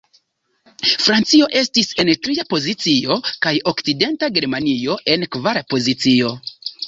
[0.91, 3.17] Francio estis en tria pozicio,
[3.47, 6.33] kaj Okcidenta Germanio en kvara pozicio.